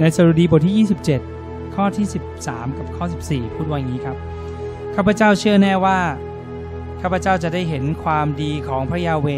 [0.00, 0.86] ในสรุดีบทที่
[1.26, 2.06] 27 ข้อที่
[2.40, 4.16] 13 กับข้อ 14 พูดว่าอย่างนี้ครับ
[4.94, 5.98] ข้าพเจ้าเชื่อแน่ว่า
[7.00, 9.28] ข้าพเจ้าจะได้เห็นความดีของพระยาเว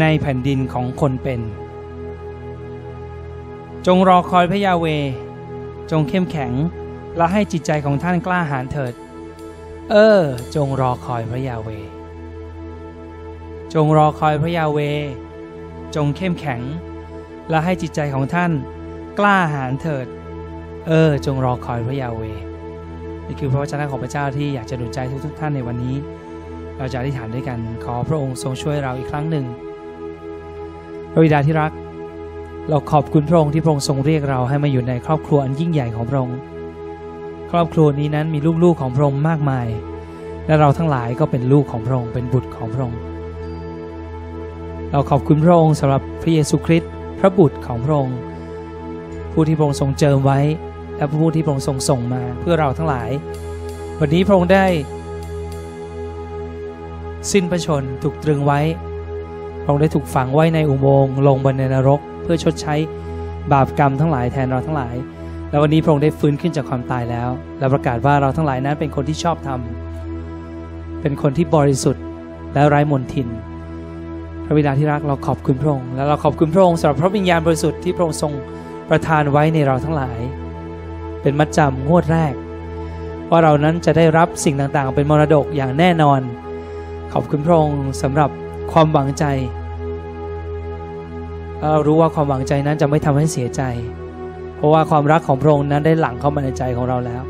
[0.00, 1.40] ในแผ่นดินของคนเป็น
[3.86, 4.86] จงรอคอยพระยาเว
[5.90, 6.52] จงเข้มแข็ง
[7.16, 8.94] และให้จิตใจของท่านกล้าหาญเถิด
[9.90, 10.20] เออ
[10.54, 11.68] จงรอคอยพระยาเว
[13.74, 14.78] จงรอคอยพระยาเว
[15.96, 16.62] จงเข้มแข็ง
[17.50, 18.52] และให้จิตใจของท่าน
[19.18, 20.06] กล้าหาญเถิด
[20.86, 22.22] เออ จงรอคอยพระยาเว
[23.26, 25.96] นี่คือพระวจนะของพระเจ้าที่อยากจะดุใจทุกๆท่านในวันนี้
[26.78, 29.44] เราจะอธิษฐานด้วยกันขอพระองค์ทรงช่วยเราอีกครั้งหนึ่ง
[31.12, 31.72] พระบิดาที่รัก
[32.68, 36.38] เราขอบคุณพระองค์ที่พระองค์ทรงเรียกเราให้มาอยู่ในครอบครัวอันยิ่งใหญ่ของพระองค์
[37.50, 39.66] ครอบครัวนี้นั้นมีลูกๆของพระองค์มากมาย
[40.46, 43.00] และเราทั้งหลายก็เป็นลูกของพระองค์เป็นบุตรของพระองค์
[44.90, 48.18] เราขอบคุณพระองค์สำหรับพระเยซูคริสต์พระบุตรของพระองค์
[49.32, 50.40] ผู้ที่พระองค์ทรงเจิมไว้
[50.96, 53.10] และผู้ที่พระองค์ทรงส่งมาเพื่อเราทั้งหลาย
[54.00, 54.66] วันนี้พระองค์ได้
[57.32, 58.60] สิ้นพระชนถูกตรึงไว้
[59.62, 62.74] พระองค์ได้ถูกฝังไว้ในอุโมงค์ลงบนในนรก เพื่อชดใช้
[63.52, 64.94] บาปกรรมทั้งหลายแทนเราทั้งหลาย
[65.50, 69.60] และวันนี้พระองค์ได้ฟื้นขึ้นจากความตายแล้ว และประกาศว่าเราทั้งหลายนั้นเป็นคนที่ชอบธรรม
[71.00, 72.04] เป็นคนที่บริสุทธิ์
[72.54, 73.28] และไร้มนทิน
[74.44, 78.32] พระบิดาที่รักเราขอบคุณพระองค์และเราขอบคุณพระองค์สำหรับพระวิญญาณบริสุทธิ์ที่พระองค์ทรง
[78.90, 80.18] ประทานไว้ในเราทั้งหลาย
[81.22, 82.34] เป็นมัดจำงวดแรก
[83.30, 86.20] ว่าเรานั้นจะได้รับสิ่งต่างๆ เป็นมรดกอย่างแน่นอน
[87.12, 88.30] ขอบคุณพระองค์สำหรับ
[88.72, 89.24] ความหวังใจ
[91.58, 93.62] เรารู้ว่าความหวังใจนั้นจะไม่ทำให้เสียใจ
[94.56, 97.22] เพราะว่าความรักของพระองค์นั้นได้หลั่งเข้ามาในใจของเราแล้ว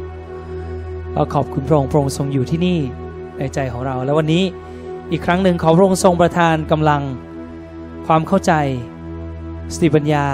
[1.15, 2.79] เราขอบคุณพระองค์พระองค์ทรงอยู่ที่นี่
[3.39, 4.45] ในใจของเรา แล้ววันนี้
[5.11, 7.03] อีกครั้งหนึ่งขอพระองค์ทรงประทานกำลัง
[8.07, 8.53] ความเข้าใจ
[9.75, 10.27] สติปัญญา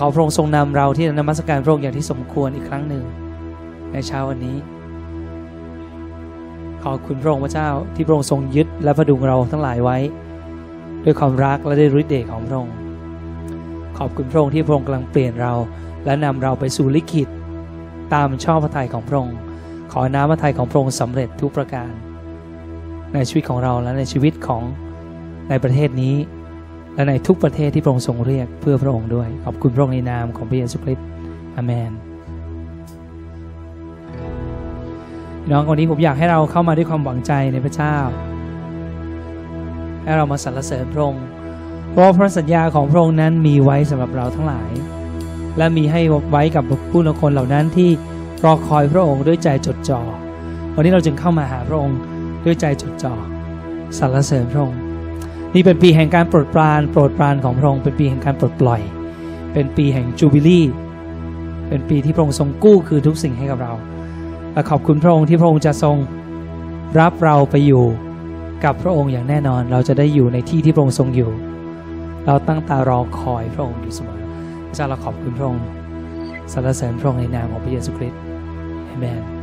[0.00, 3.04] ขอพระองค์ทรงนำเราที่นมัสการพระองค์อย่างที่สมควรอีกครั้งหนึ่ง
[3.92, 4.56] ในเช้าวันนี้
[6.84, 9.98] ขอบคุณพระองค์พระเจ้าที่พระองค์ทรงยึดและประดุงเราทั้งหลายไว้
[11.04, 12.74] ด้วยความรักและด้วยฤทธิ์เดชของพระองค์
[13.98, 15.52] ขอบคุณพระองค์ที่พระองค์กำลังเปลี่ยนเรา
[16.04, 17.28] และนำเราไปสู่ลิขิต
[18.14, 19.36] ตามชอบพระทัยของพระองค์
[19.92, 21.90] ขอน้ำพระทัยของพระองค์สำเร็จทุกประการ
[23.14, 24.62] ในชีวิตของเราและในชีวิตของ
[25.50, 26.14] ในประเทศนี้
[26.94, 31.06] และในทุกประเทศที่พระองค์ทรงเรียกเพื่อพระองค์ด้วย ขอบคุณพระองค์ในนามของพระเยซูคริสต์
[31.56, 31.92] อเมน
[35.50, 37.96] น้องวันนี้ผมอยากให้เราเข้ามาด้วยความหวังใจในพระเจ้า
[40.02, 41.24] ให้เรามาสรรเสริญพระองค์
[41.90, 44.70] เพราะพระสัญญาของพระองค์นั้นมีไว้สำหรับเราทั้งหลาย
[45.58, 46.00] และมีให้
[46.30, 47.90] ไว้กับผู้คนเหล่านั้นที่
[48.44, 50.00] รอคอยพระองค์ด้วยใจจดจ่อ
[50.74, 51.98] วันนี้เราจึงเข้ามาหาพระองค์
[52.44, 53.14] ด้วยใจจดจ่อ
[53.98, 54.83] สรรเสริญพระองค์
[55.54, 58.80] นี่เป็นปีแห่งการโปรดปราน โปรดปรานของพระองค์เป็นปีแห่งการปลดปล่อย
[59.52, 60.66] เป็นปีแห่งจูบิลี่
[61.68, 63.72] เป็นปีที่พระองค์ทรงกู้คือทุกสิ่งให้กับเรา
[64.52, 65.96] และขอบคุณพระองค์ที่พระองค์จะทรง
[67.00, 67.84] รับเราไปอยู่
[68.64, 71.30] กับพระองค์อย่างแน่นอน เราจะได้อยู่ในที่ที่พระองค์ทรงอยู่
[72.26, 74.20] เราตั้งตารอคอยพระองค์อยู่เสมอ
[74.68, 75.64] พระเจ้าเราขอบคุณพระองค์
[76.52, 78.20] สรรเสริญพระองค์ในนามของพระเยซูคริสต์
[78.86, 79.33] เอเมน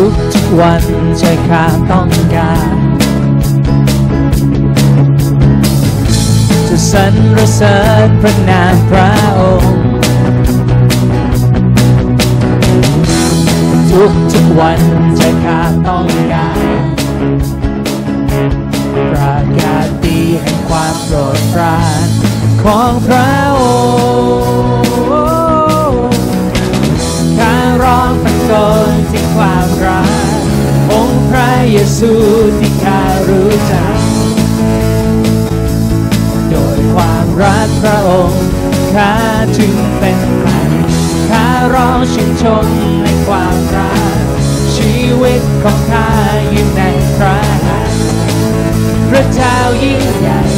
[0.00, 0.84] ทุกทุกวัน
[1.18, 2.76] ใจข้าต้องการ
[6.68, 7.04] จะสร
[7.36, 7.76] รเสริ
[8.06, 9.84] ญพระนามพระองค์
[13.90, 14.80] ทุกทุกวัน
[15.16, 16.66] ใจข้าต้องการ
[19.10, 22.06] ประกาศดีแห่งความโปรดปราน
[22.62, 23.60] ของพระอ
[25.90, 26.02] งค์
[27.38, 28.52] ข้าร้องตะโก
[28.85, 30.10] นึงความรัก
[30.92, 32.12] องค์พระเยซู
[32.58, 33.98] ที่ข้ารู้จัก
[36.50, 38.42] โดยความรักพระองค์
[38.94, 39.12] ข้า
[39.56, 40.50] จึงเป็นใคร
[41.30, 42.66] ข้าร้องชื่นชม
[43.02, 44.24] ในความรัก
[44.76, 46.10] ชีวิตของข้า
[46.50, 46.82] อยู่ใน
[47.16, 48.02] พระหัตถ์
[49.10, 50.55] พระเจ้ายิ่งใหญ่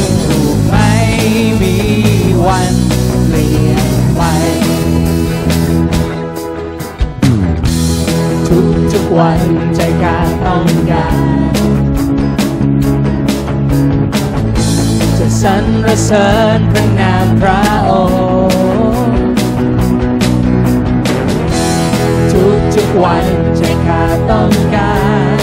[16.11, 17.91] เสริญพระนามพระอ
[18.97, 19.17] งค์
[22.31, 23.25] ทุกทุกวัน
[23.57, 24.97] ใจข้าต้องกา
[25.37, 25.39] ร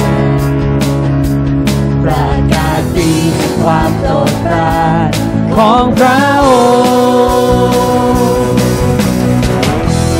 [2.02, 3.14] ประกาศดี
[3.62, 5.14] ความโปรดปรานข
[5.56, 6.48] ของพระอ
[8.10, 8.60] งค์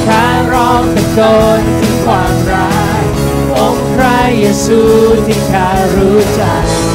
[0.07, 1.21] ข้าร้องตะโก
[1.59, 2.71] นถึงความรั
[3.03, 3.05] ก
[3.57, 4.81] องค์พระเยซู
[5.27, 6.86] ที่ข้ารู้จัก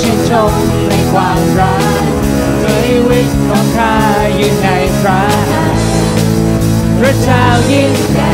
[0.00, 0.52] ชื่นชม
[0.88, 2.02] ในความรัก
[2.62, 3.94] ชีวิตของข้า
[4.38, 4.68] ยู่ใน
[5.00, 5.22] พระ
[6.98, 8.32] พระเจ้ายิ่งใหญ่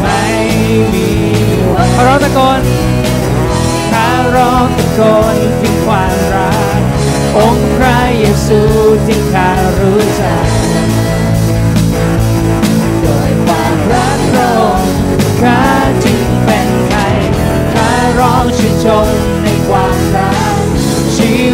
[0.00, 0.22] ไม่
[0.92, 1.08] มี
[1.74, 2.62] วันข้าร้องตะโกน
[3.92, 5.00] ข้าร้องตะโก
[5.34, 6.80] นถึงความรัก
[7.36, 8.60] องค์พระเยซู
[9.06, 10.46] ที่ข้ารู้จัก
[13.02, 14.92] โดยความรักพระองค์
[15.42, 15.62] ข้า
[16.04, 17.16] จึงเป็นไทย
[17.74, 19.08] ข้าร้องชื่นชม
[19.42, 19.51] ใน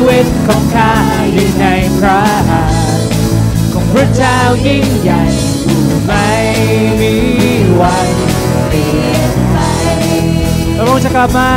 [0.06, 0.92] วิตของข้า
[1.32, 1.66] อยู่ใน
[1.98, 3.10] พระหัตถ์
[3.72, 5.22] ของพระเจ้ายิ่งใหญ่
[6.06, 6.28] ไม่
[7.00, 7.14] มี
[7.80, 8.08] วัน
[8.68, 9.56] เปลี่ยนไป
[10.76, 11.50] พระองค์จะกลับมา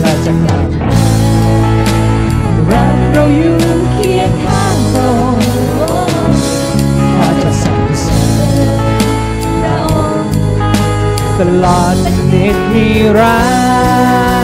[0.00, 0.68] เราจะกลับ
[2.70, 3.56] รักเราอยู่
[3.92, 5.46] เคียงข้างพระองค์
[7.16, 8.20] ข้าจะสรรเสริ
[8.66, 8.70] ญ
[9.60, 10.32] พระองค์
[11.38, 11.94] ตลอด
[12.32, 12.88] นิดนิ
[13.18, 13.38] รั
[14.38, 14.39] น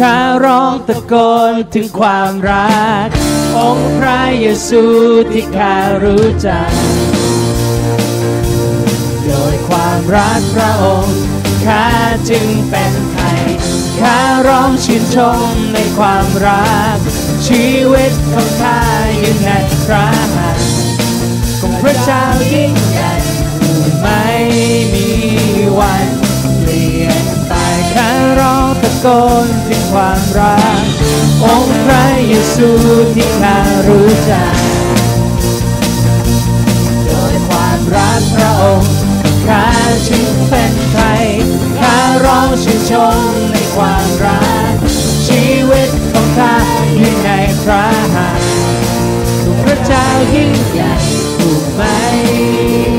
[0.00, 1.14] ข้าร้องตะโก
[1.50, 3.08] นถึงความรัก
[3.58, 4.82] องค์พระเยซู
[5.32, 6.70] ที่ข้ารู้จัก
[9.26, 11.20] โดยความรักพระองค์
[11.66, 11.86] ข้า
[12.30, 13.42] จึงเป็นไทย
[14.00, 15.16] ข้าร้องชื่นช
[15.48, 16.98] มในความรัก
[17.46, 18.80] ชีวิตของข้า
[19.18, 19.50] อยู่ใน
[19.84, 20.68] พระหัตถ์
[21.60, 23.15] ของพระเจ้ายิ่งใหญ่
[27.52, 28.10] ลี่ยนไปข้า
[28.40, 29.06] ร้องตะโก
[29.44, 30.84] นถึงความรัก
[31.44, 32.70] องค์พระเยซู
[33.14, 33.58] ที่ข้า
[33.88, 34.54] รู้จัก
[37.06, 38.92] โดยความรักพระองค์
[39.48, 39.66] ข้า
[40.08, 41.24] จึงเป็นไทย
[41.80, 43.18] ข้าร้องชื่นชม
[43.50, 44.40] ในความรั
[44.72, 44.74] ก
[45.26, 46.56] ชีวิตของข้า
[46.96, 47.30] อยู่ใน
[47.62, 47.84] พระ
[48.14, 50.94] หัตถ์พระเจ้ายิ่งใหญ่
[51.36, 51.82] ผู้ไหม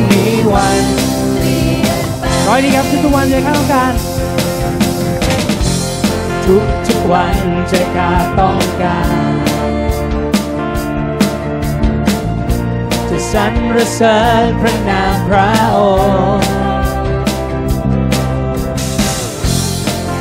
[0.10, 0.84] มีวัน
[2.48, 4.17] ร้อยดีครับทุกวันเลยข้าต้องการ
[6.52, 7.38] ทุกทุกๆวัน
[7.70, 9.74] ใจข้าต้องการ
[13.10, 15.80] จะสรรเสริญพระนามพระอ
[16.40, 16.52] งค์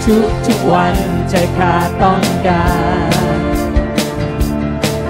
[0.05, 0.97] ทุกทุกๆวัน
[1.31, 2.67] ใจข้าต้องกา
[3.39, 3.43] ร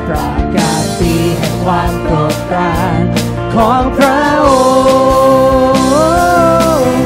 [0.07, 3.03] ประกาศปีแห่งความโปรดปราน
[3.55, 4.49] ของพระอ
[5.73, 5.77] ง
[6.85, 7.05] ค์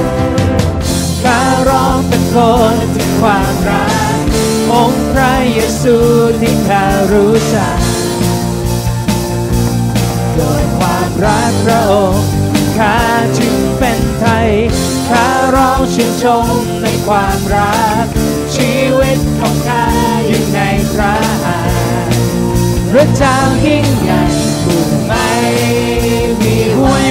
[1.22, 2.36] ข้ารร้องตะโก
[2.74, 2.89] นคว
[5.82, 5.96] ซู
[6.40, 7.78] ที่ข้ารู้จัก
[10.36, 12.26] โดยความรักพระองค์
[12.78, 12.96] ข้า
[13.38, 14.50] จึงเป็นไทย
[15.08, 16.46] ข้าร้องชื่นชม
[16.82, 18.06] ในความรัก
[18.54, 19.84] ชีวิตของข้า
[20.26, 20.60] อยู่ใน
[20.92, 22.18] พระหัตถ์
[22.90, 23.36] พระเจ้า
[23.66, 24.22] ยิ่งใหญ่
[24.64, 25.30] ผู้ไม่
[26.42, 26.56] มี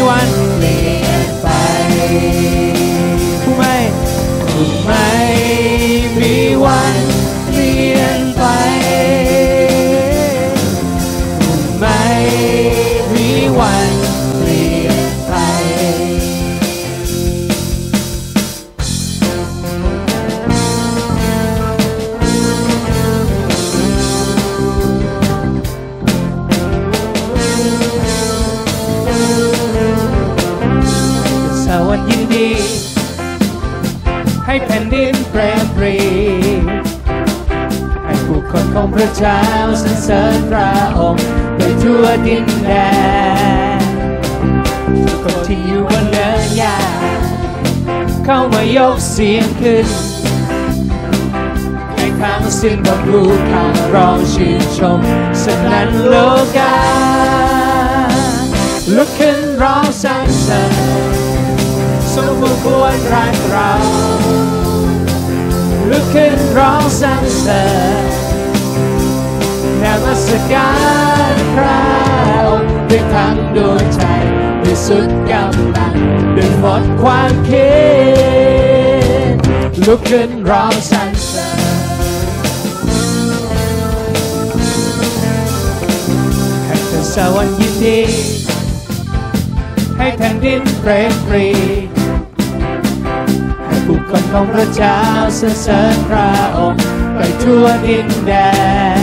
[0.07, 1.47] วันเปลี่ยนไป
[3.43, 3.75] ผู้ไม่
[4.51, 5.09] ผู้ไม่
[6.17, 6.33] มี
[6.63, 6.97] วัน
[7.47, 8.19] เปลี่ยน
[38.81, 39.41] ของพระเจ้า
[39.83, 42.71] สรรเสริญพระองค์ไปทั่วดินแด
[43.79, 43.81] น
[45.05, 46.77] ทุกคนที่อยู่บนเนินหญ้า
[48.25, 49.87] เข้ามายกเสียงขึ้น
[51.95, 54.99] ให้ทั้งสิ้นบนภูเขาร้องชื่นชม
[55.43, 56.15] สนั่นโล
[56.57, 56.75] กา
[58.95, 60.73] ลุกขึ้นร้องสรรเสริญ
[62.13, 63.71] สมควรรักเรา
[65.89, 67.63] ลุกขึ้นร้องสรรเสริ
[68.25, 68.28] ญ
[69.97, 70.71] นมัสกา
[71.33, 71.81] รพระ
[72.45, 74.03] องค์ด้วยทั้งดวงใจ
[74.63, 75.95] ด้วยสุดกำลัง
[76.35, 77.71] ด้วยหมดความคิ
[79.33, 79.35] ด
[79.85, 81.59] ลุกขึ้นร้องสรรเสริญ
[86.65, 88.01] ให้เธอสวรรค์ยินดี
[89.97, 91.47] ให้แผ่นดินเปรมปรี
[93.65, 94.99] ให้ผู้คนของพระเจ้า
[95.39, 96.81] สรรเสริญพระองค์
[97.15, 98.33] ไปทั่วดินแด
[98.97, 98.98] น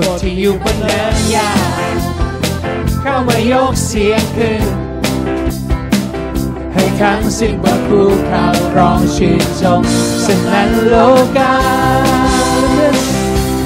[0.00, 1.50] คนที่อยู่บนเนินหญ้า
[3.02, 4.62] เข้ามายกเสียงขึ้น
[6.72, 9.82] ให้ทั้งสิ้นบนภูเขาร้องชื่นชม
[10.24, 10.94] สนั่นโล
[11.38, 11.54] กา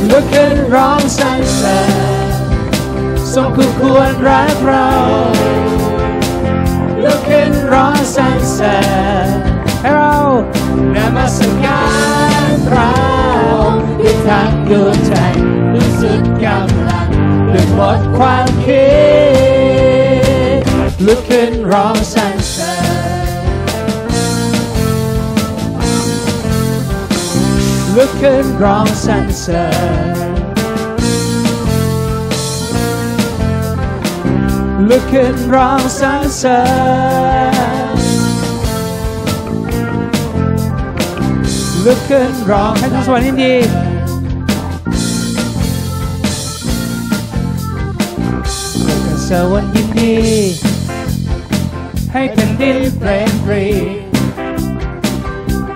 [0.08, 1.78] ลุกขึ้นร้องสรรเสริ
[2.28, 2.30] ญ
[3.32, 4.90] ทรงคู่ควรรักเรา
[7.02, 8.78] ลุกขึ้นร้องสรรเสริ
[9.26, 9.28] ญ
[9.80, 10.16] ให้เรา
[10.94, 11.82] นมัสกา
[12.48, 13.23] รพระ
[14.04, 15.14] ด้วยทั้งดวงใจ
[15.72, 17.08] ด้วยสุดกำลัง
[17.52, 18.86] ด้วยหมดความคิ
[20.60, 20.62] ด
[21.06, 23.24] ลุกขึ้นร้องสรรเสริญ
[27.96, 29.64] ลุกขึ้นร้องสรรเสริ
[30.12, 30.34] ญ
[34.88, 36.60] ลุกขึ้นร้องสรรเสริ
[37.92, 37.94] ญ
[41.84, 43.54] ลุกขึ้นร้องให้ทุกสวรรค์ยินดี
[49.30, 50.16] สวรรค์ยินดี
[52.12, 53.66] ให้แผ่นดินเปรมปรี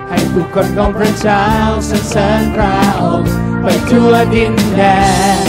[0.09, 1.45] ให้ผู้คนของพระเจ้า
[1.89, 3.31] สรรเสริญพระองค์
[3.63, 4.83] ไปทั่วดินแด
[5.45, 5.47] น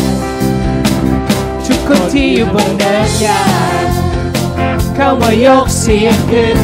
[1.66, 3.44] ทุกคนที่อยู่บนเนินใหญ่
[4.96, 6.60] เข้ามายกเสียงขึ้น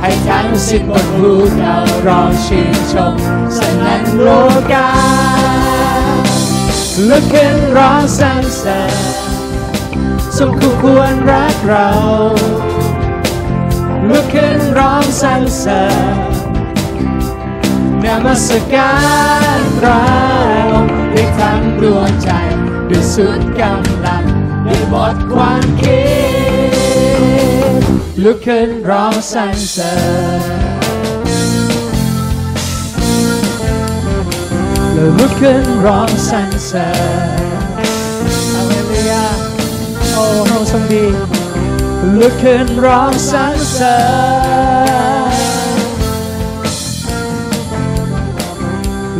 [0.00, 3.14] ให้ทั้งสิ้นบนภูเขาร้องชื่นชม
[3.56, 4.28] สนั่นโล
[4.72, 4.88] กา
[7.08, 8.81] ลุกขึ้นร้องสรรเสริญ
[10.46, 11.88] มคู่ควรรักเรา
[14.08, 15.84] ลุกขึ้นร้องสรรเสริ
[16.14, 16.16] ญ
[18.04, 18.94] นมัสกา
[19.58, 20.02] รพระ
[20.72, 22.30] องค์ด้วยทั้งดวงใจ
[22.90, 24.24] ด้วยสุดกำลัง
[24.66, 26.02] ด้วยหมดความคิ
[27.80, 27.82] ด
[28.22, 29.94] ลุกขึ้นร้องสรรเสริ
[30.38, 30.42] ญ
[34.92, 36.88] แล้วลุกขึ้นร้องสรรเสริ
[37.40, 37.41] ญ
[40.14, 41.04] โอ้พระองค์ทรงดี
[42.18, 43.96] ลุกขึ้นร้องสรรเสริ
[45.28, 45.30] ญ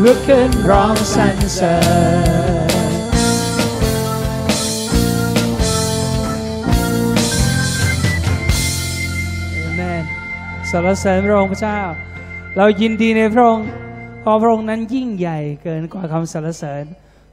[0.03, 1.79] ลุกขึ้นร้องสรรเสริญ
[9.77, 10.05] เมน
[10.71, 11.81] สรรเสริญพระองค์พระเจ้า
[12.57, 13.69] เรายินดีในพระองค์
[14.21, 16.85] เพราะพระองค์นั้นยิ่งใหญ่เกินกว่าคำสรรเสริญ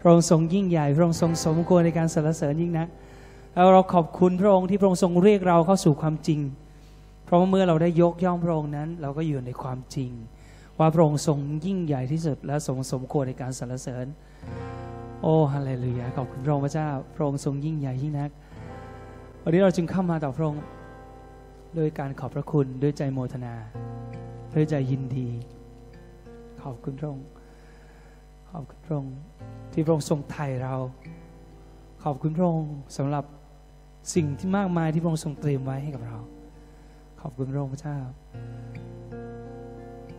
[0.01, 2.87] พระองค์ทรงยิ่งใหญ่ พระองค์ทรงสมควรในการสรรเสริญยิ่งนัก
[3.73, 6.39] เราขอบคุณพระองค์ที่พระองค์ทรงเรียกเราเข้าสู่ความจริง
[7.25, 10.11] เพราะเมื่อเราได้ยกย่องพระองค์นั้น เราก็อยู่ในความจริง
[10.79, 14.05] ว่าพระองค์ทรงยิ่งใหญ่ที่สุดและทรงสมควรในการสรรเสริญ
[15.21, 18.29] โอ้ฮาเลลูยาขอบคุณพระองค์พระเจ้า พระองค์ทรงยิ่งใหญ่ยิ่งนัก
[19.43, 20.63] วันนี้เราจึงเข้ามาต่อพระองค์
[21.77, 23.55] ด้วยการขอบพระคุณด้วยใจโมทนา
[24.53, 25.27] ด้วยใจยินดี
[26.61, 27.27] ขอบคุณพระองค์
[28.51, 29.15] ขอบคุณพระองค์
[29.73, 30.75] ที่พระองค์ทรงไถ่เรา
[32.03, 33.25] ขอบคุณพระองค์สำหรับ
[34.15, 36.17] สิ่งที่มากมายที่พระองค์ทรงเตรียมไว้ให้กับเรา
[37.21, 37.99] ขอบคุณพระองค์พระเจ้า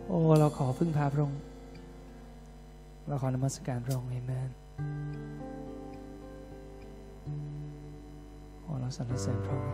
[0.07, 1.41] โอ้เราขอพึ่งพาพระองค์
[3.09, 4.51] เราขอนมัสการพระองค์เอเมน
[8.61, 9.73] โอ้เราสรรเสริญพระองค์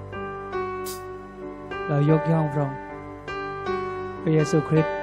[1.88, 2.80] เรายกย่องพระองค์
[4.20, 4.96] พระเยซูคริสต์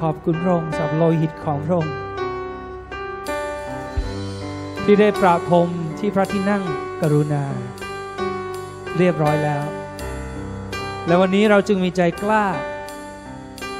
[0.00, 1.94] ขอบคุณพระองค์สำหรับโลหิตของพระองค์
[4.84, 5.68] ที่ได้ประพรม
[6.04, 6.62] ที่พระที่นั่ง
[7.00, 7.44] กรุณา
[8.98, 9.64] เรียบร้อยแล้ว
[11.06, 12.44] และวันนี้เราจึงมีใจกล้า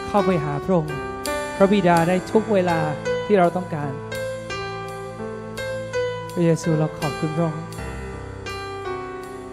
[0.09, 0.97] เข้าไปหาพระองค์
[1.57, 2.81] พระบิดาได้ทุกเวลา
[3.25, 3.93] ที่เราต้องการ
[6.33, 7.64] พระเยซูเราขอบคุณพระองค์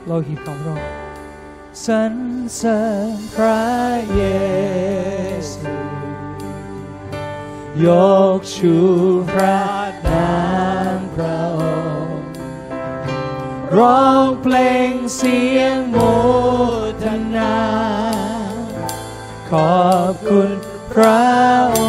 [0.05, 0.91] โลหิตของพระองค์
[1.85, 2.13] สรร
[2.55, 2.81] เสริ
[3.13, 3.63] ญพระ
[4.15, 4.23] เย
[5.51, 5.73] ซู
[7.85, 7.87] ย
[8.37, 8.75] กชู
[9.31, 9.59] พระ
[10.07, 10.29] นา
[10.67, 10.68] ม
[13.77, 14.55] ร้องเพล
[14.89, 15.97] งเสียงโม
[17.03, 17.57] ทนา
[19.51, 20.49] ขอบคุณ
[20.91, 21.27] พระ
[21.77, 21.79] อ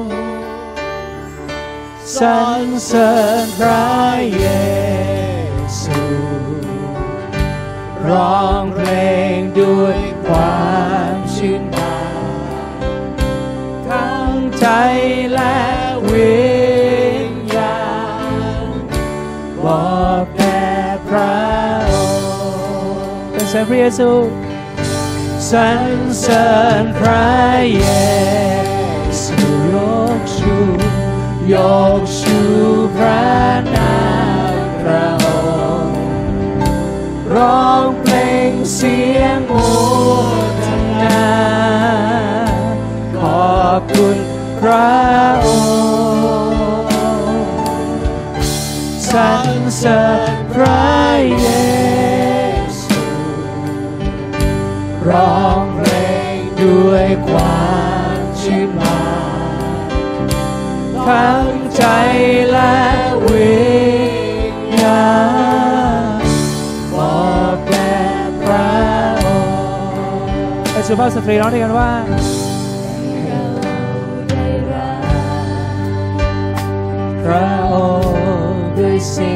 [0.00, 0.14] งค์
[2.18, 3.88] สรรเสริญพระ
[4.36, 4.46] เย
[5.82, 6.02] ซู
[8.08, 8.90] ร้องเพล
[9.34, 10.66] งด้วยควา
[11.12, 11.98] มชื่นบา
[12.78, 12.80] น
[13.88, 14.66] ทั้งใจ
[15.32, 15.58] และ
[16.10, 16.36] วิ
[17.30, 17.78] ญญา
[18.68, 18.70] ณ
[19.64, 20.05] บอก
[23.62, 24.10] ค์เป็นเสียงพระเยซู
[25.50, 26.46] สรรเสริ
[26.82, 27.26] ญพระ
[27.74, 27.84] เย
[29.22, 29.38] ซู
[29.74, 29.76] ย
[30.18, 30.56] กชู
[31.52, 31.54] ย
[31.98, 32.38] กชู
[32.94, 33.24] พระ
[33.74, 33.96] นา
[34.52, 35.26] มพระอ
[35.86, 36.00] งค์
[37.34, 38.14] ร้องเพล
[38.50, 39.52] งเสียงโม
[40.64, 40.66] ท
[41.02, 41.26] นา
[43.18, 43.20] ข
[43.52, 44.16] อบคุณ
[44.60, 44.90] พระ
[45.44, 45.46] อ
[46.40, 47.48] งค์
[49.08, 51.15] สสรรเสริญพระ
[55.10, 55.88] ร้องเพล
[56.36, 57.66] งด้วยควา
[58.18, 59.00] มชื่นบา
[59.88, 59.90] น
[61.06, 61.84] ทั้งใจ
[62.50, 62.78] และ
[63.26, 63.56] วิ
[64.54, 65.08] ญญา
[66.02, 66.20] ณ
[66.94, 67.94] บอกแด่
[68.42, 68.70] พระ
[69.24, 71.92] องค์สุภาพสตรีร้องด้วยกันว่า
[77.24, 77.74] พระอ
[78.50, 79.35] งค์ด้วยสิ้น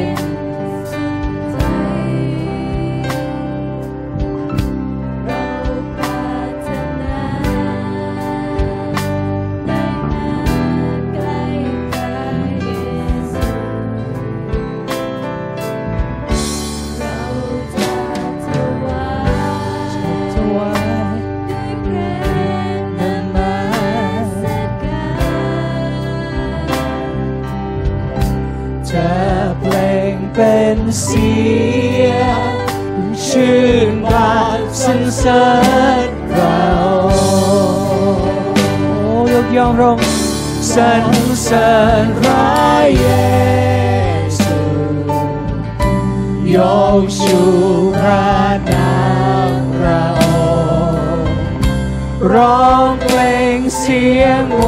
[35.23, 35.47] สริ
[36.07, 36.65] ญเรา
[39.03, 40.07] โอ้ยกย่องพระองค์
[40.73, 41.05] สรร
[41.43, 41.71] เสริ
[42.03, 42.45] ญพระ
[42.99, 43.07] เย
[44.39, 44.59] ซู
[46.55, 46.57] ย
[47.01, 47.39] กชู
[47.99, 48.31] พระ
[48.71, 48.95] นา
[49.49, 50.21] มพระอ
[51.21, 51.33] งค์
[52.33, 53.19] ร้องเพล
[53.55, 54.61] งเสียงโม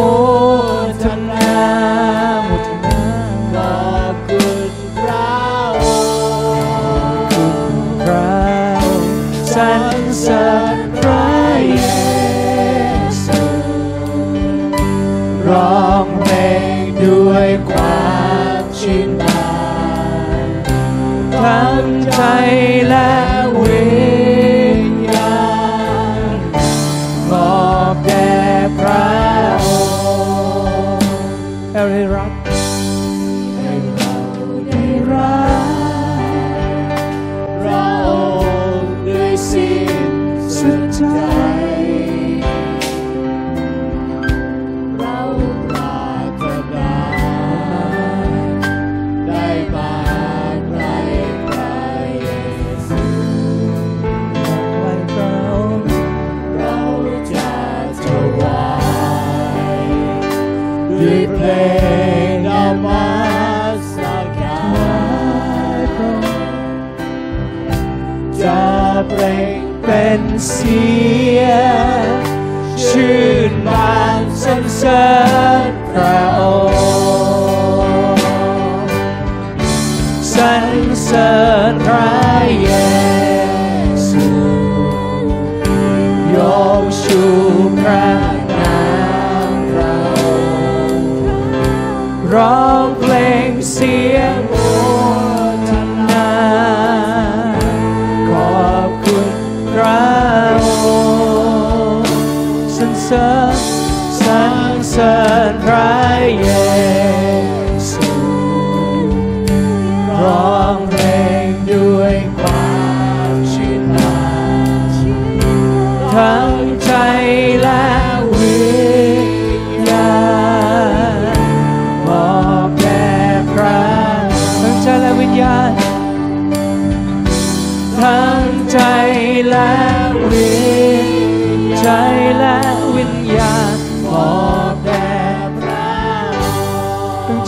[105.71, 106.62] ร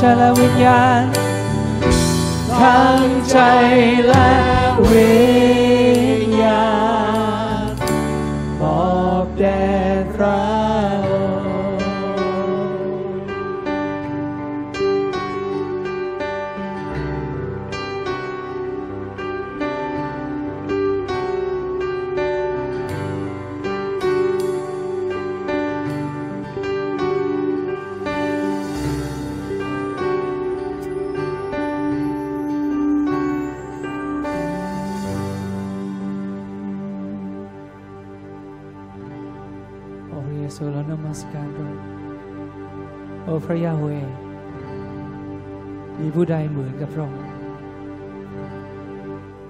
[0.05, 1.03] ใจและวิญญาณ
[2.59, 3.37] ทั้งใจ
[4.07, 4.31] และ
[4.89, 5.09] วิ
[5.63, 5.64] ญ
[43.45, 43.86] พระยาเว
[45.99, 47.21] มีผู้ใดเหมือนกับพระองค์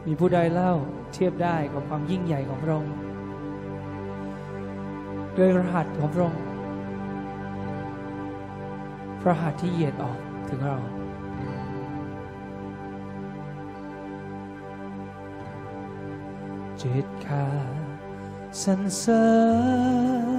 [0.05, 0.73] มีผู้ใดเล่า
[1.13, 2.93] เทียบได้กับความยิ่งใหญ่ของพระองค์
[5.37, 6.43] ด้วยรหัสของพระองค์
[9.21, 10.77] พระหัตถ์ที่เหยียดออกถึงเรา
[16.81, 17.45] จิตขา
[18.63, 19.25] สรรเสริ
[20.33, 20.34] ญ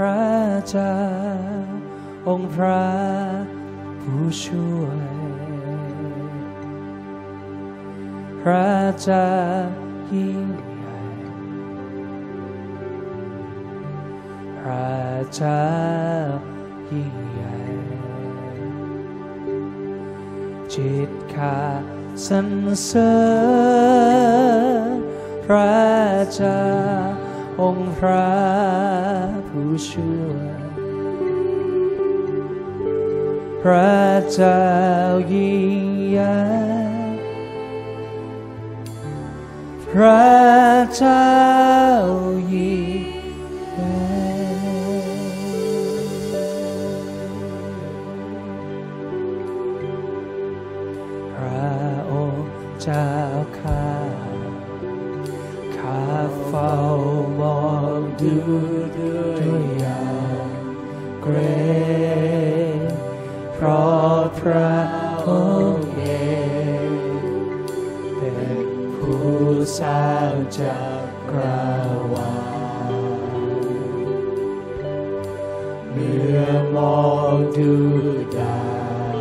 [0.00, 0.24] พระ
[0.68, 0.98] เจ้า
[2.28, 2.86] องค์พระ
[4.02, 5.00] ผู้ช่วย
[8.40, 9.32] พระเจ้า
[10.12, 10.46] ยิ่ง
[10.78, 11.00] ใหญ่
[14.58, 14.96] พระ
[15.34, 15.68] เจ้า
[16.92, 17.56] ยิ่งใหญ่
[20.72, 21.60] จิตข้า
[22.26, 22.48] สรร
[22.84, 23.16] เสริ
[24.88, 24.98] ญ
[25.44, 25.76] พระ
[26.34, 26.62] เจ้า
[27.60, 30.48] องค์พระ ผู้ช่วย
[33.60, 34.00] พระ
[34.32, 34.66] เจ้า
[35.32, 36.38] ยิ่งใหญ่
[39.86, 40.26] พระ
[40.96, 41.34] เจ้า
[42.52, 42.85] ยิ่ง
[69.78, 70.80] สร้างจั
[71.30, 71.38] กร
[72.12, 72.36] วา
[72.90, 72.94] ล
[75.90, 76.40] เมื่อ
[76.74, 77.74] มองดู
[78.38, 78.64] ดา
[79.14, 79.18] ว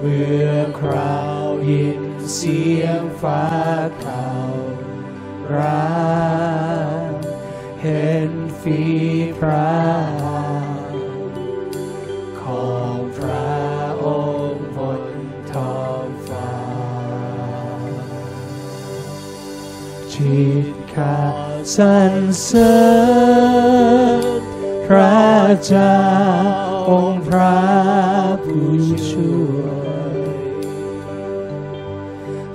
[0.00, 2.02] เมื่อคราวยิน
[2.34, 3.44] เสียงฟ้า
[3.98, 4.26] เขา
[5.44, 5.90] วร้า
[7.08, 7.10] ง
[7.82, 8.80] เห็นฝี
[9.38, 10.25] พระ
[21.74, 22.76] สรรเสริ
[24.18, 24.40] ญ
[24.86, 25.26] พระ
[25.64, 26.00] เจ้า
[26.88, 27.60] องค์พระ
[28.44, 28.74] ผู้
[29.08, 29.64] ช่ว
[30.14, 30.18] ย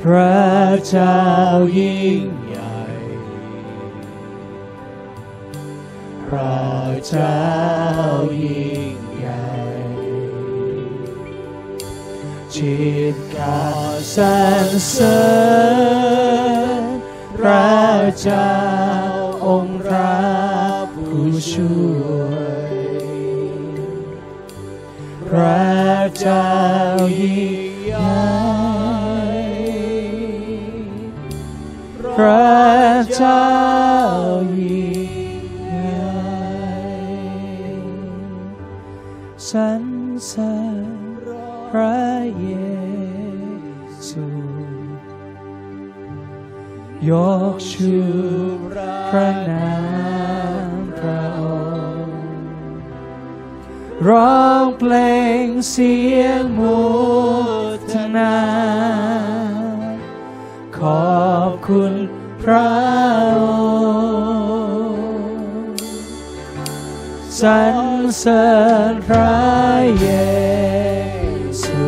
[0.02, 0.45] พระ
[0.88, 1.19] เจ้า
[1.78, 2.82] ยิ่งใหญ่
[6.26, 6.65] พระ
[7.08, 7.41] เจ้า
[8.43, 9.45] ยิ่งใหญ่
[12.56, 12.80] จิ
[13.13, 13.65] ตข้า
[14.15, 14.24] สร
[14.65, 15.21] รเสริ
[16.82, 16.84] ญ
[17.38, 17.69] พระ
[18.21, 18.90] เจ้า
[21.49, 21.73] ช่
[22.10, 22.23] ว
[22.71, 22.75] ย
[25.27, 25.71] พระ
[26.17, 26.49] เจ้า
[27.19, 28.15] ยิ่งใหญ่
[32.15, 32.51] พระ
[33.15, 33.49] เจ้า
[34.60, 34.95] ยิ่
[35.41, 36.21] งใหญ่
[39.49, 39.84] สรร
[40.27, 40.89] เสริญ
[41.69, 42.01] พระ
[42.39, 42.49] เย
[44.08, 44.25] ซู
[47.10, 47.12] ย
[47.54, 47.95] กชู
[49.10, 49.71] พระนา
[50.80, 51.41] ม พระอ
[52.05, 52.19] งค์
[54.07, 54.95] ร้องเพล
[55.43, 56.61] งเสียงโม
[57.91, 58.37] ทนา
[60.77, 60.79] ข
[61.13, 61.93] อบคุณ
[62.41, 62.71] พระ
[63.39, 65.77] องค์
[67.41, 67.77] สรร
[68.17, 68.45] เสริ
[68.91, 69.35] ญพระ
[69.99, 70.07] เย
[71.63, 71.83] ซู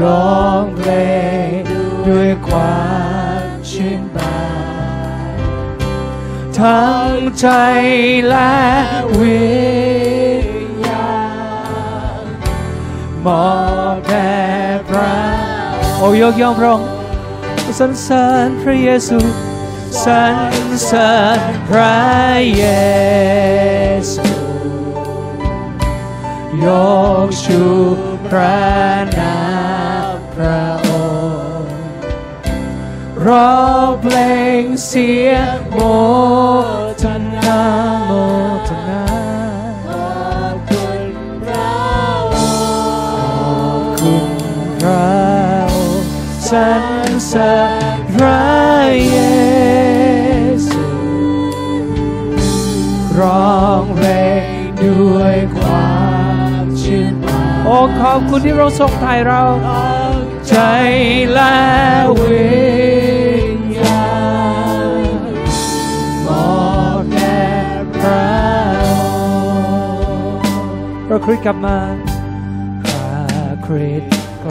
[0.00, 0.90] ร้องเพล
[1.58, 1.60] ง
[2.08, 3.01] ด้วยความ
[6.62, 7.48] ทั้งใจ
[8.28, 8.56] และ
[9.20, 9.42] วิ
[10.46, 11.16] ญญา
[12.22, 12.26] ณ
[13.24, 13.46] มอ
[13.94, 14.32] บแด่
[14.88, 15.16] พระ
[15.98, 16.88] โอ้ยกย่องพระองค์
[17.78, 19.18] สรรเสริญพระเยซู
[20.04, 20.36] สรร
[20.84, 21.96] เสริญพระ
[22.56, 22.64] เย
[24.12, 24.28] ซู
[26.64, 26.66] ย
[27.26, 27.62] กชู
[28.26, 28.60] พระ
[29.18, 29.38] นา
[30.14, 30.88] มพระอ
[31.60, 31.74] งค์
[33.26, 34.16] ร้องเพล
[34.60, 34.62] ง
[34.94, 35.34] เสีย
[35.72, 35.78] โม
[37.02, 37.60] ทนา
[38.06, 38.12] โม
[38.68, 39.04] ทนา
[39.88, 41.02] ขอบคุณ
[41.44, 41.74] พระ
[42.34, 44.30] องค์ขอบคุณ
[44.80, 45.12] พระ
[45.72, 46.10] องค์
[46.50, 46.70] สร
[47.08, 47.54] รเสริ
[47.94, 48.42] ญพระ
[49.08, 49.18] เย
[50.68, 50.86] ซู
[53.18, 54.06] ร้องเพล
[54.42, 55.92] งด้วยควา
[56.62, 59.42] มชื่นบานโอ้ขอบคุณที่เราทรงไทยเรา
[60.48, 60.56] ใจ
[61.32, 61.56] และ
[62.18, 62.71] วิ
[71.32, 73.16] พระ
[73.66, 74.46] คริสต์ก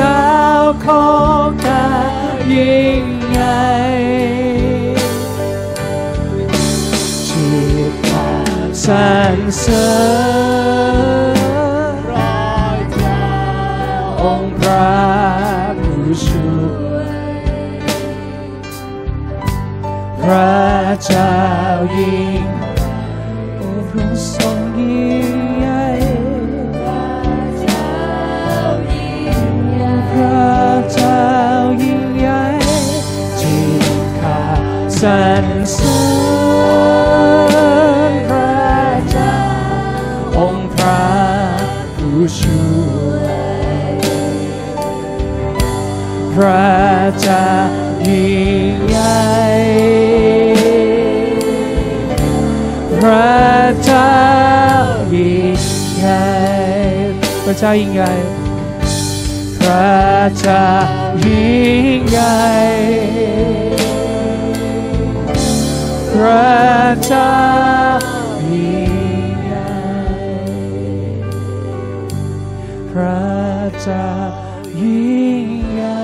[0.00, 1.10] โอ้พระเจ้าขอ
[1.46, 1.86] งกา
[2.52, 3.64] ยิ่งใหญ่
[7.26, 7.46] จิ
[8.06, 8.28] ตา
[8.84, 9.90] สรรเสริ
[11.34, 13.26] ญรอยเท้า
[14.22, 14.94] องค์พระ
[15.80, 16.48] ผู้ช่
[16.90, 17.08] วย
[20.20, 20.60] พระ
[21.04, 21.34] เจ้า
[21.96, 22.29] ยิ่ง
[39.16, 39.34] จ้า
[40.38, 41.04] องค์พระ
[41.96, 42.62] ผู้ช่
[43.14, 43.94] วย
[46.32, 46.64] พระ
[47.20, 47.48] เจ้า
[48.06, 58.12] ยิ่งใหญ่
[59.58, 60.00] พระ
[60.40, 60.68] เจ้า
[61.26, 62.34] ยิ่งใหญ่
[63.39, 63.39] พ
[66.24, 66.50] ระ
[67.06, 67.36] เจ้า
[68.50, 68.94] ยิ่ง
[69.44, 69.70] ใหญ่
[72.90, 73.24] พระ
[73.82, 74.08] เจ้า
[74.80, 76.02] ยิ่งใหญ่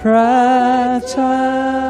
[0.00, 0.34] พระ
[1.10, 1.85] เจ้า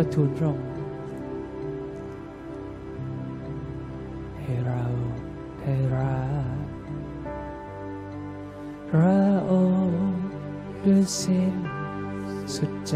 [0.00, 0.66] ทิดทูนพระองค์
[4.40, 4.82] ให้เรา
[5.60, 6.20] ได้รั
[6.60, 6.66] ก
[8.90, 9.98] พระองค์
[10.84, 11.54] ด้วยสิ้น
[12.54, 12.94] สุดใจ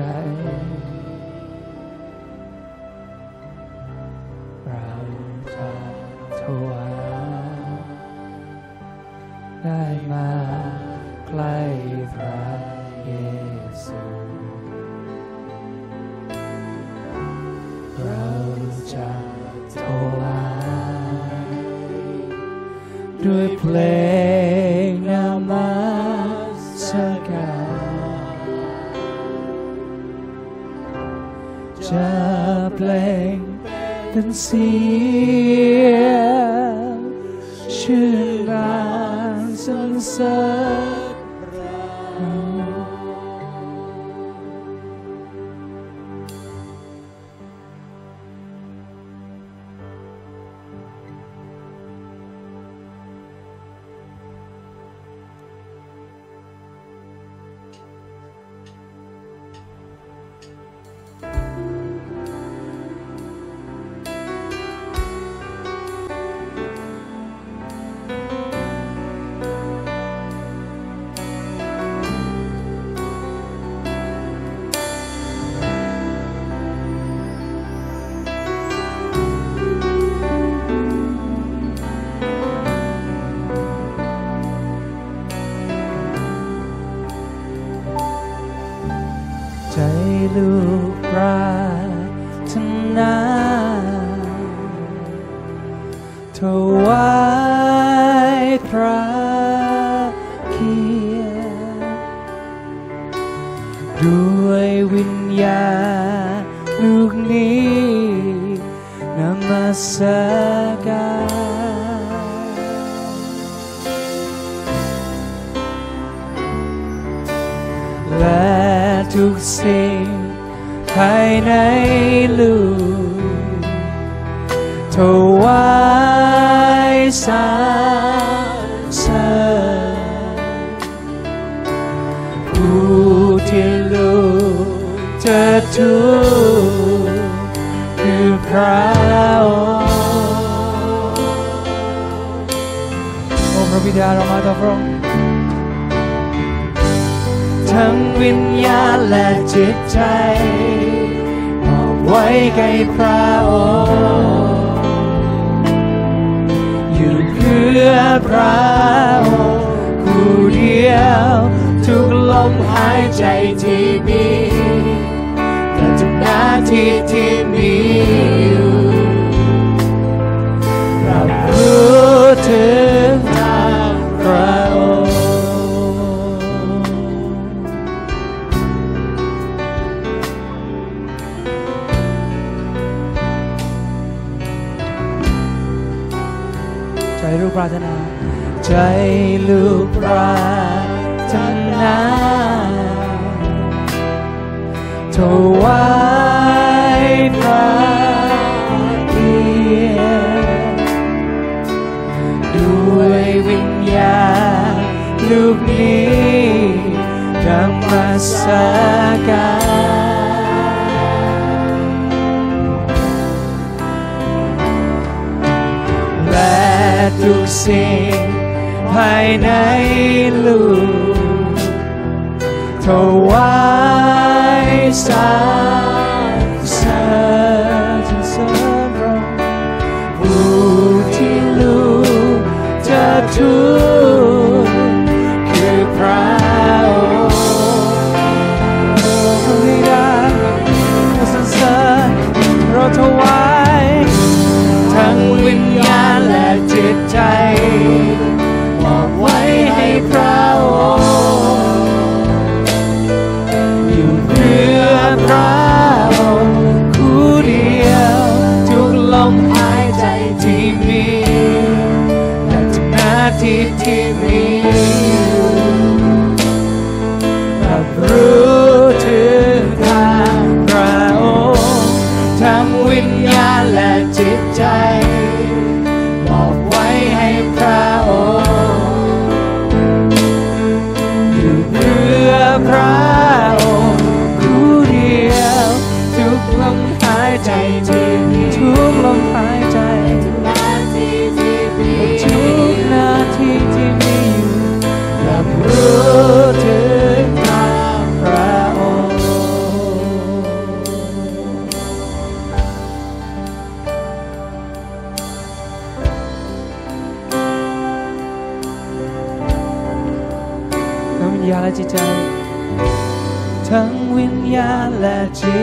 [263.42, 264.83] It in.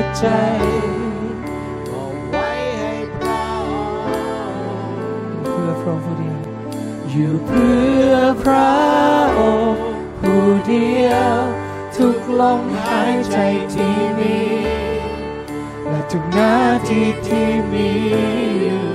[0.03, 0.25] ตใจ
[1.87, 2.35] บอไว
[2.79, 4.99] ให้พระองค์
[5.43, 6.41] เพื่อพระองค์เดียว
[7.09, 7.73] อยู่เพื่
[8.09, 8.13] อ
[8.43, 8.71] พระ
[9.39, 9.81] องค์
[10.19, 11.37] ผู้เดียว
[11.95, 13.37] ทุกลมหายใจ
[13.73, 14.37] ที่มี
[15.87, 16.55] และทุกนา
[16.87, 17.89] ทีที่มี
[18.61, 18.89] อยู่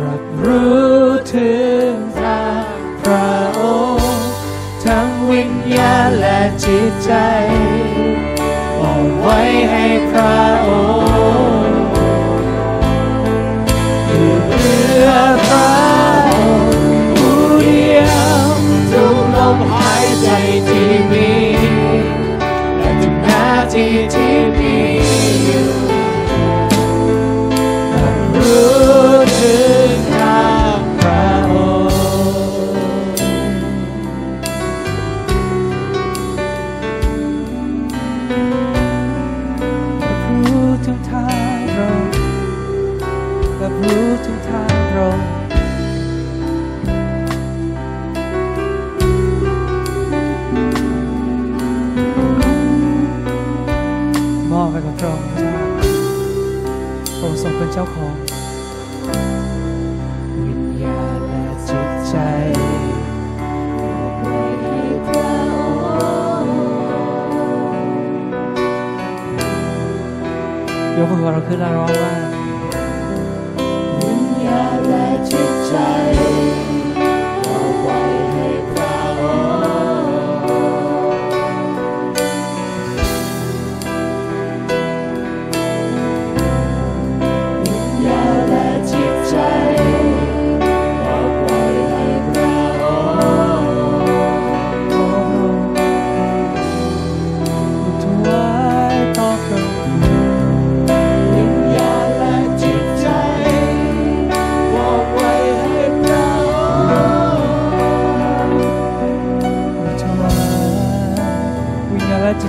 [0.00, 0.98] รับรู้
[1.34, 1.52] ถึ
[1.90, 2.42] งพระ
[3.02, 3.62] พระอ
[3.98, 4.28] งค์
[4.84, 7.12] ทั้งวิญญาและจิตใจ
[9.28, 10.47] ไว้ให้พระ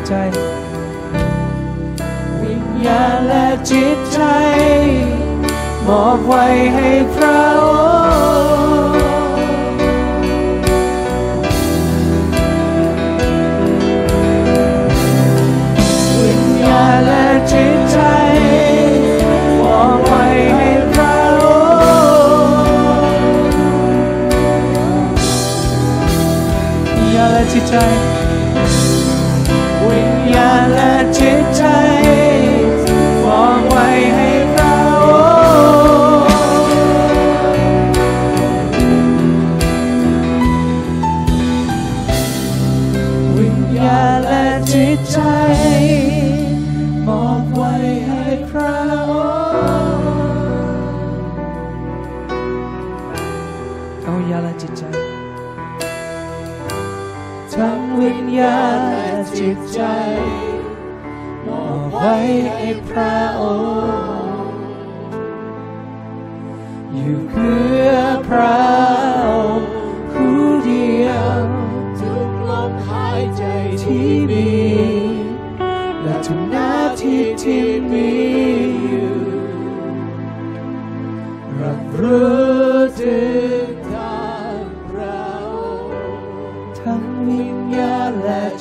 [0.10, 0.16] ใจ
[2.42, 4.20] วิญญาณและจิตใจ
[5.88, 6.46] มอบไว้
[6.76, 7.29] ให้พระ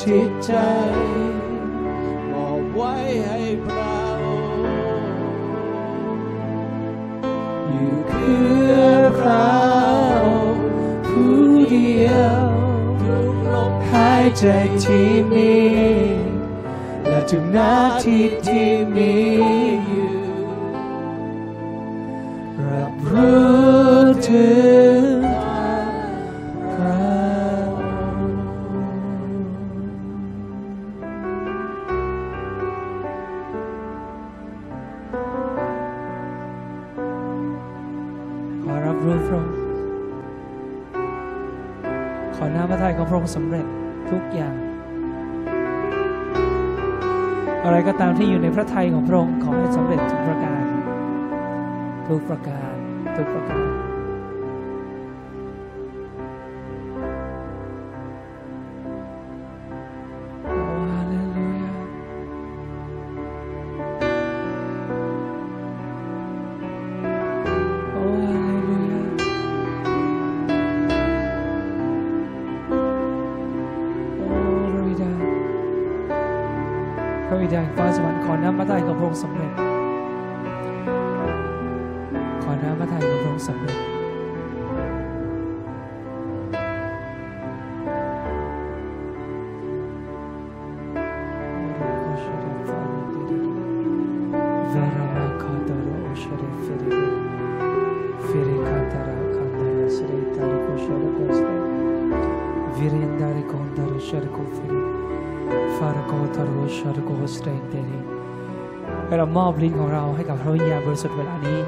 [0.03, 0.53] จิตใจ
[2.31, 2.95] มอบไว้
[3.27, 4.65] ให้พระองค์
[7.71, 8.75] อยู่เพื่อ
[9.21, 9.51] พระ
[10.25, 10.65] องค์
[11.07, 11.41] ผู้
[11.71, 12.45] เดียว
[13.01, 14.45] ทุกลมหายใจ
[14.85, 15.57] ที่มี
[17.07, 17.75] และทุกนา
[18.05, 19.15] ทีที่มี
[19.87, 20.13] อยู่
[22.69, 24.68] รับรู้ถึง
[43.35, 43.67] สำเร็จ
[44.11, 44.57] ทุกอย่าง
[47.65, 50.65] อะไรก็ตามที่อยู่ในพระทัยของพระองค์ขอให้สำเร็จทุกประการ
[52.09, 52.75] ทุกประการ
[53.17, 79.35] ทุกประการำ
[79.67, 79.68] พ
[109.09, 111.59] ให้เรามอบลิ้นของเราให้กับพระวิญญาณบริสุทธิ์เวลานี้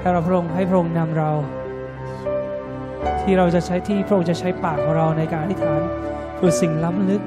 [0.00, 1.30] ให้เราพระองค์ให้พระองค์นำเรา
[3.20, 5.80] ที่เราจะใช้ที่พระองค์จะใช้ปากของเราในการอธิษฐาน
[6.34, 7.22] เพื่อสิ่งล้ำลึก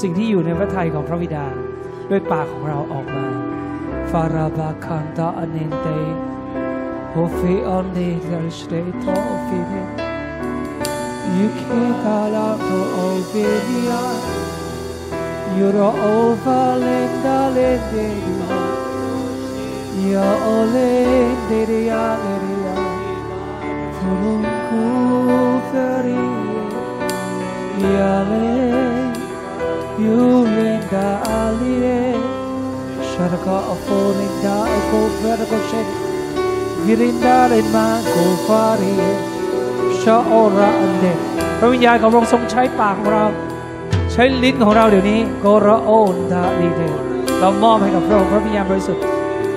[0.00, 1.46] สิ่งที่อยู่ในพระทัยของพระบิดา
[2.10, 3.26] ด้วยปากของเราออกมา
[4.10, 5.86] ฟาราบาคันตาอเนนเต
[7.10, 7.98] โฮฟิออนเด
[8.30, 9.04] ลสเตโต
[9.46, 9.72] ฟิเน
[11.36, 11.62] ยูเค
[12.04, 12.96] กาลาโตโอ
[13.28, 13.34] เว
[13.64, 13.94] เนียร
[14.28, 14.39] โอา
[16.80, 17.94] เลนดาเลนเด
[20.12, 20.76] ยาโอเล
[21.34, 22.68] นเดเรียเลเรีย
[23.96, 24.82] ฟูลุงคู
[25.66, 25.70] เฟ
[26.06, 26.22] รี
[27.94, 28.32] ยาเล
[30.04, 31.08] You linda
[31.40, 32.16] alie,
[33.10, 35.88] Sharaka afolinda ako vergo shed
[36.86, 38.96] Virinda rin ma ko fari
[40.00, 41.12] Sha ora ande
[41.58, 46.87] พระวิญญาณของพระองค์ทรงใช้ปากของเราใช้ลิ้นของเราเดี๋ยวนี้ Ko ra on da di de
[47.39, 49.03] เรามอบให้กับพระองค์พระวิญญาณบริสุทธิ์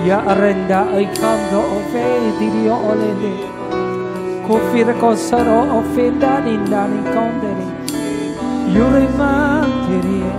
[0.08, 2.04] Ya arenda ay kando o fe
[2.38, 3.32] di dio olende
[4.46, 7.66] Ko fira ko saro o fenda ninda ni kondere
[8.74, 9.34] Yuri ma
[9.84, 10.34] terie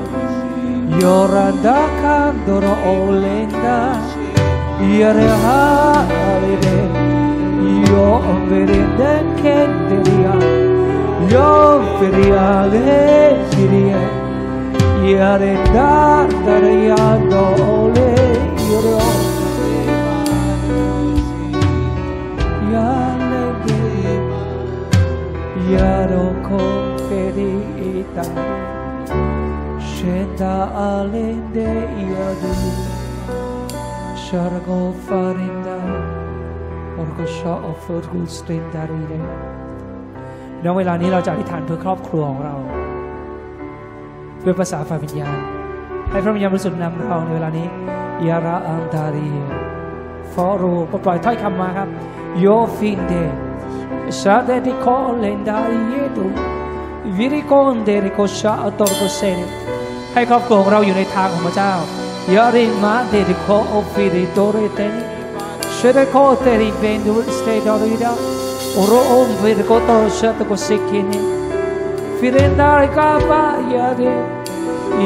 [1.02, 3.78] Yoranda kandoro olenda
[5.00, 5.62] Yare ha
[6.32, 6.80] alide
[11.35, 14.03] yo feria de siria
[15.05, 18.11] y arenda daría dole
[18.69, 18.81] yo
[22.73, 22.93] ya
[23.31, 24.15] le de
[25.73, 26.61] ya roko
[27.09, 28.27] ferita
[29.91, 30.55] sheta
[30.93, 31.71] alende de
[32.13, 32.55] yadu
[34.25, 35.77] shargo farinda
[37.03, 39.21] orgo sha of fergul stein darire
[40.65, 42.55] ณเวลานี้เราจะอธิษฐานเพื่อครอบครัวของเรา
[44.45, 45.39] ด้วยภาษาฝ่ายวิญญาณ
[46.11, 47.67] ให้พระวิญญาณบริสุทธิ์นำเราในเวลานี้
[48.29, 49.31] ยาระอันตารี
[50.33, 51.89] ฟอรูปล่อยถ้อยคำมาครับ
[52.41, 52.47] โย
[52.77, 53.13] ฟินเด
[54.21, 54.87] ชาเดริโค
[55.19, 55.59] เลนดา
[55.89, 56.27] เยดุ
[57.19, 59.39] วิริโกนเดริโคชาอตอร์โกเซน
[60.13, 61.73] ให้ครอบครัวของเราอยู่ในทางของพระเจ้า
[62.35, 64.95] ยาริมาเดริโคโอฟิริโตเรเตน
[65.75, 68.34] เชเดโคเตริเบนดูสเตดอริดา
[68.83, 71.21] Oroom vergoto shat kosekini
[72.19, 72.83] Firendar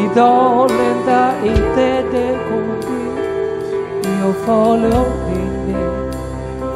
[0.00, 1.22] Idolenda
[4.44, 5.82] folio dinde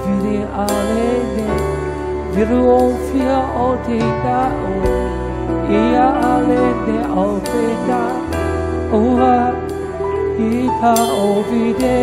[0.03, 1.49] Viri alede
[2.35, 4.39] Viru onfia otika
[4.69, 4.77] o
[5.81, 8.03] Ia alede opeta
[8.93, 9.39] Ua
[10.39, 12.03] ita ovide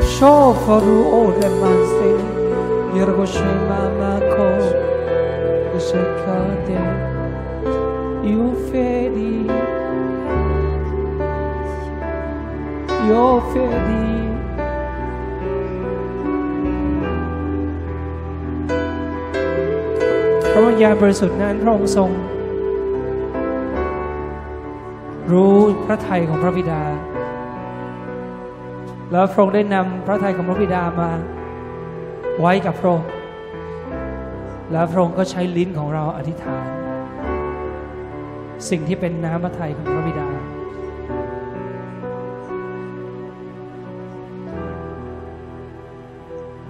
[0.00, 2.14] שופרו אורם מנסי,
[2.94, 3.38] ירגושי
[3.68, 4.50] ממקו,
[5.76, 6.96] ושקדם
[8.22, 9.46] יופדי,
[13.08, 14.02] יופדי.
[20.54, 22.10] พระวิญญาณบริสุทธิ์นั้นพระองค์ทรง
[25.32, 26.82] รู้พระทัยของพระบิดา
[29.12, 31.10] แล้วพระองค์ได้นำพระทัยของพระบิดามา
[32.40, 33.10] ไว้กับพระองค์
[34.72, 36.66] แล้วพระองค์ก็ใช้ลิ้นของเราอธิษฐาน
[38.68, 40.28] สิ่งที่เป็นน้ำพระทัยของพระบิดา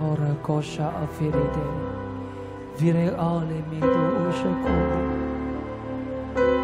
[0.08, 1.66] Ora kosha afiride
[2.78, 5.00] Vire ale medo ushe kundi
[6.34, 6.61] โอ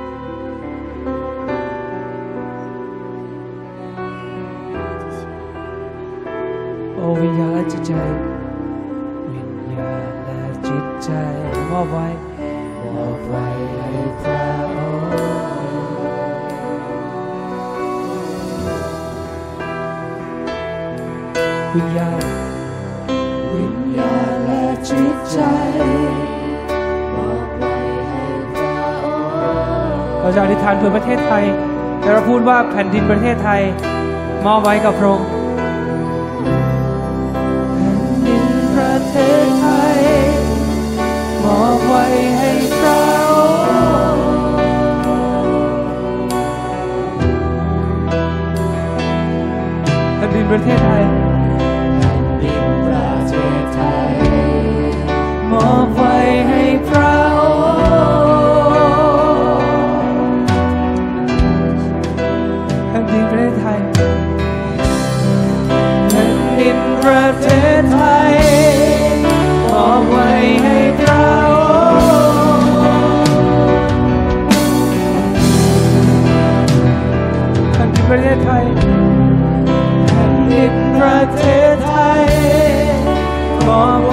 [7.89, 7.95] ใจ
[9.32, 11.11] วิญญาณและจิตใจ
[11.70, 12.07] มอบไว้
[12.95, 14.45] มอบไว้ให้พระ
[14.76, 15.11] องค์
[21.74, 22.22] วิญญาณ
[23.55, 25.39] วิญญาณและจิตใจ
[27.16, 27.74] มอบไว้
[28.09, 28.24] ให้
[30.20, 31.45] เราจะอธิษฐานเพื่อประเทศไทย
[32.01, 33.61] แต่เราพูดว่าแผ่นดินประเทศไทย
[34.47, 35.38] มอบไว้กับพระองค์
[41.67, 42.05] อบไว้
[42.39, 43.01] ให้พระ
[43.31, 43.33] อ
[44.17, 44.27] งค์
[50.17, 51.05] แผ่นดินประเทศไทย
[51.99, 53.81] แผ่นดินประเทศไท
[54.11, 54.13] ย
[55.51, 56.15] มอบไว้
[56.49, 57.28] ให้พระ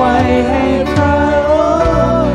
[0.06, 0.18] ว้
[0.50, 1.16] ให้พระ
[1.50, 1.54] อ
[2.26, 2.28] ง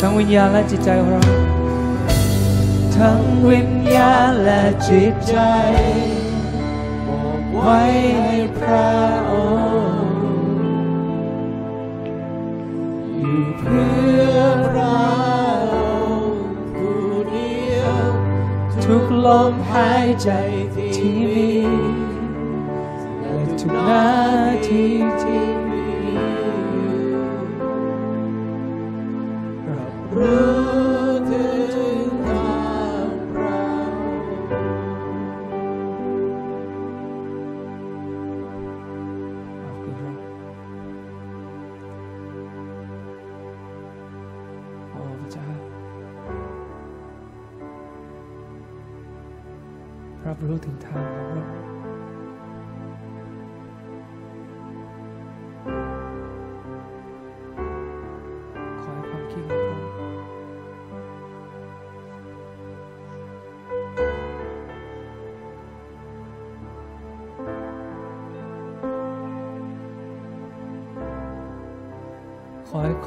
[0.00, 1.22] ทั้งวิญญาณและจิตใจของเรา
[2.96, 5.36] ทั้งวิญญาณและจิตใจ
[7.06, 7.80] บอกไว้
[8.18, 8.92] ให้พระ
[9.30, 9.32] อ
[10.00, 10.14] งค์
[13.18, 13.92] อยู่เพื่
[14.34, 14.36] อ
[14.68, 15.02] พระ
[15.72, 15.76] อ
[16.22, 16.44] งค์
[16.76, 17.96] ผู้เดียว
[18.84, 20.30] ทุกลมหายใจ
[20.96, 21.52] ที่มี
[23.86, 25.51] และ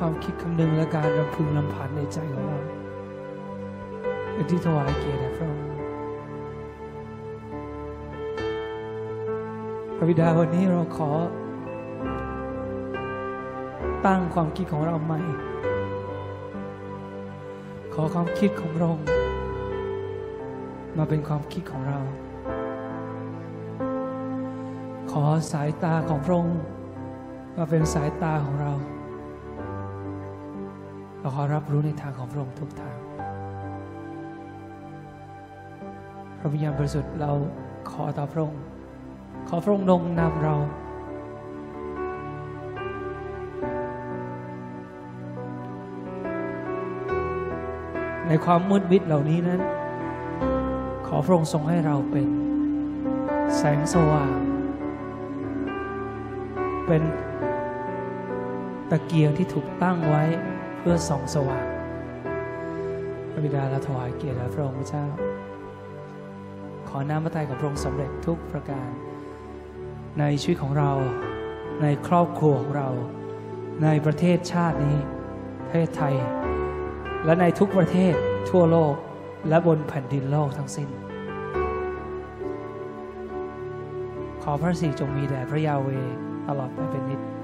[0.07, 2.59] ความคิดคำนึงและการรำพึงรำพันในใจของเรา
[4.33, 5.67] เป็นที่ถวายเกียรติพระองค์
[9.97, 11.09] พระบิดาวันนี้เราขอ
[14.05, 15.19] ตั้งความคิดของเราใหม่
[17.93, 19.07] ขอความคิดของพระองค์
[20.97, 21.99] มาเป็นความคิดของเรา
[25.11, 26.59] ขอสายตาของพระองค์
[27.57, 28.73] มาเป็นสายตาของเรา
[31.25, 32.97] เราขอรับรู้ในทางของพระองค์ทุกทาง
[36.39, 37.31] พระวิญญาณบริสุทธิ์เรา
[37.91, 38.61] ขอต่อพระองค์
[39.47, 40.55] ขอพระองค์ทรงนำเรา
[48.27, 49.61] ในความมืดมิดเหล่านี้นั้น
[51.07, 52.27] ขอพระองค์ทรงให้เราเป็น
[53.57, 54.37] แสงสว่าง
[56.87, 57.03] เป็น
[58.89, 60.25] ตะเกียงที่ถูกตั้งไว้
[60.87, 61.67] พื่อส่องสว่าง
[63.31, 65.05] พระบิดาเราถวายเกียรติแด่พระองค์พระเจ้า
[66.89, 68.89] ขอน้ำพระทัยของพระองค์สำเร็จทุกประการ
[70.19, 70.91] ในชีวิตของเรา
[71.81, 72.89] ในครอบครัวของเรา
[73.83, 74.97] ในประเทศชาตินี้
[75.61, 76.15] ประเทศไทย
[77.25, 78.13] และในทุกประเทศ
[78.49, 78.93] ทั่วโลก
[79.49, 80.89] และบนแผ่นดินโลกทั้งสิ้น
[84.43, 85.89] ขอพระสิริจงมีแด่พระยาเว
[86.47, 87.34] ตลอดไปเป็นนิจ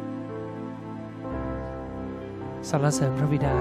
[2.72, 3.58] สรรเสริญพระบิดา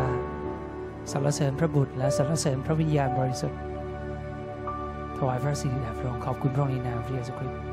[1.13, 3.61] สรรเสริญพระบุตร และสรรเสริญพระวิญญาณบริสุทธิ์
[5.17, 7.70] ถวายพระสิริแด่พระองค์ขอบคุณพระองค์ในนามพระเยซูคริสต์